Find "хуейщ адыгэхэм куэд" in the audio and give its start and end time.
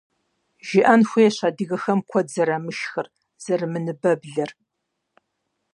1.09-2.27